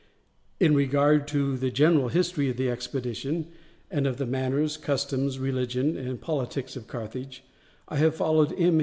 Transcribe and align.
In 0.59 0.73
regard 0.73 1.27
to 1.27 1.55
the 1.57 1.69
general 1.69 2.07
history 2.07 2.49
of 2.49 2.57
the 2.57 2.71
expedition, 2.71 3.49
and 3.91 4.07
of 4.07 4.17
the 4.17 4.25
manners, 4.25 4.75
customs, 4.75 5.37
religion, 5.37 5.95
and 5.95 6.19
politics 6.19 6.75
of 6.75 6.87
Carthage, 6.87 7.43
I 7.87 7.97
have 7.97 8.15
followed 8.15 8.51
M. 8.59 8.79